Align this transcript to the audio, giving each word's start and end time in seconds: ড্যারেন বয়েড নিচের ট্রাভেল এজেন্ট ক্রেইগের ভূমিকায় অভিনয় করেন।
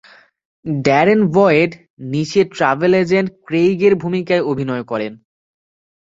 ড্যারেন 0.65 1.21
বয়েড 1.35 1.71
নিচের 2.11 2.45
ট্রাভেল 2.49 2.91
এজেন্ট 2.95 3.29
ক্রেইগের 3.47 3.93
ভূমিকায় 3.95 4.43
অভিনয় 4.43 4.83
করেন। 4.83 5.13